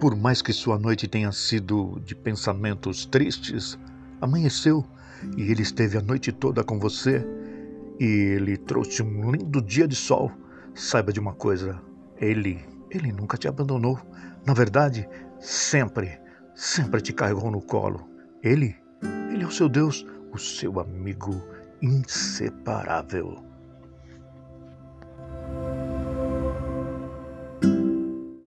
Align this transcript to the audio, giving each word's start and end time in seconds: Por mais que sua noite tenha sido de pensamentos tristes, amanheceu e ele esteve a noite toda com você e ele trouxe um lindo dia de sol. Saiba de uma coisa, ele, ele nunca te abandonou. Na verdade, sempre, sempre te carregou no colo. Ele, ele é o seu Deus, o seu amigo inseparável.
Por 0.00 0.14
mais 0.14 0.40
que 0.40 0.52
sua 0.52 0.78
noite 0.78 1.08
tenha 1.08 1.32
sido 1.32 2.00
de 2.04 2.14
pensamentos 2.14 3.04
tristes, 3.04 3.76
amanheceu 4.20 4.86
e 5.36 5.50
ele 5.50 5.62
esteve 5.62 5.98
a 5.98 6.00
noite 6.00 6.30
toda 6.30 6.62
com 6.62 6.78
você 6.78 7.26
e 7.98 8.04
ele 8.04 8.56
trouxe 8.56 9.02
um 9.02 9.32
lindo 9.32 9.60
dia 9.60 9.88
de 9.88 9.96
sol. 9.96 10.30
Saiba 10.72 11.12
de 11.12 11.18
uma 11.18 11.34
coisa, 11.34 11.82
ele, 12.16 12.64
ele 12.92 13.10
nunca 13.10 13.36
te 13.36 13.48
abandonou. 13.48 13.98
Na 14.46 14.54
verdade, 14.54 15.08
sempre, 15.40 16.20
sempre 16.54 17.00
te 17.00 17.12
carregou 17.12 17.50
no 17.50 17.60
colo. 17.60 18.08
Ele, 18.40 18.76
ele 19.32 19.42
é 19.42 19.46
o 19.46 19.50
seu 19.50 19.68
Deus, 19.68 20.06
o 20.32 20.38
seu 20.38 20.78
amigo 20.78 21.42
inseparável. 21.82 23.47